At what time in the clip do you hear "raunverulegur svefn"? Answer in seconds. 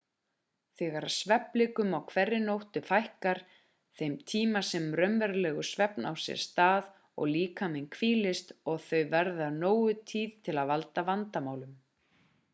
4.99-6.07